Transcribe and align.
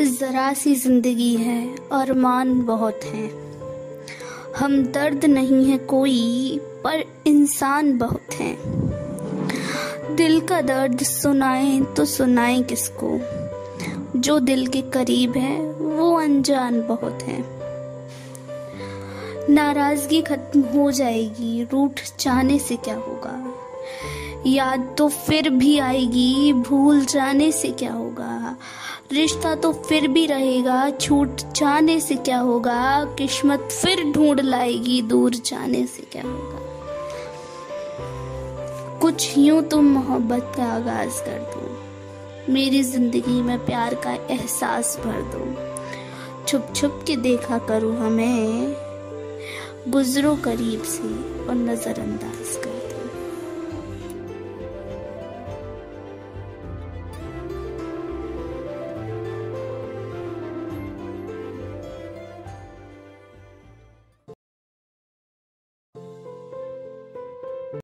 ज़रा 0.00 0.52
सी 0.52 0.74
ज़िंदगी 0.74 1.36
है 1.36 1.74
और 1.92 2.12
मान 2.12 2.60
बहुत 2.60 3.00
हैं। 3.04 3.30
हम 4.56 4.82
दर्द 4.82 5.24
नहीं 5.24 5.66
है 5.66 5.78
कोई, 5.78 6.60
पर 6.62 7.04
इंसान 7.26 7.98
बहुत 7.98 8.34
हैं। 8.34 8.58
दिल 10.16 10.40
का 10.40 10.60
दर्द 10.60 11.02
सुनाए 11.02 11.80
तो 11.80 12.04
सुनाए 12.04 12.62
किसको? 12.62 13.20
जो 14.20 14.38
दिल 14.38 14.66
के 14.66 14.82
करीब 14.82 15.36
है, 15.36 15.72
वो 15.72 16.20
अनजान 16.20 16.82
बहुत 16.82 17.22
है। 17.22 17.44
नाराज़गी 19.50 20.22
खत्म 20.22 20.60
हो 20.60 20.90
जाएगी, 20.90 21.68
रूठ 21.72 22.00
जाने 22.20 22.58
से 22.58 22.76
क्या 22.76 22.94
होगा? 22.94 23.54
याद 24.46 24.94
तो 24.98 25.08
फिर 25.08 25.50
भी 25.50 25.78
आएगी, 25.78 26.52
भूल 26.52 27.04
जाने 27.04 27.52
से 27.52 27.68
क्या 27.68 27.92
होगा? 27.92 28.56
रिश्ता 29.12 29.54
तो 29.54 29.72
फिर 29.72 30.06
भी 30.08 30.26
रहेगा। 30.26 30.90
छूट 30.90 31.40
जाने 31.56 31.98
से 32.00 32.14
क्या 32.16 32.38
होगा? 32.38 33.04
किस्मत 33.18 33.68
फिर 33.72 34.02
ढूंढ 34.12 34.40
लाएगी। 34.40 35.00
दूर 35.02 35.34
जाने 35.34 35.86
से 35.86 36.02
क्या 36.12 36.22
होगा? 36.22 36.60
कुछ 39.00 39.38
यूँ 39.38 39.62
तुम 39.62 39.84
मोहब्बत 39.84 40.52
का 40.56 40.64
आगाज़ 40.64 41.20
कर 41.20 41.38
दो। 41.50 42.52
मेरी 42.52 42.82
ज़िंदगी 42.82 43.40
में 43.42 43.58
प्यार 43.66 43.94
का 43.94 44.12
एहसास 44.30 44.96
भर 44.96 45.20
दो। 45.34 45.44
छुप 46.46 46.72
छुप 46.76 47.04
के 47.06 47.16
देखा 47.16 47.58
करो 47.58 47.92
हमें, 47.92 48.74
गुजरो 49.88 50.34
करीब 50.36 50.82
से 50.82 51.08
और 51.46 51.54
नजरअंदाज 51.54 52.56
कर 52.56 52.71